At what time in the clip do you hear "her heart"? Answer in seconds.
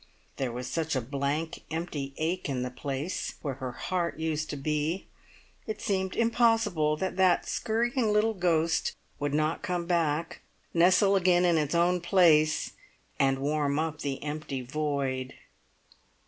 3.61-4.17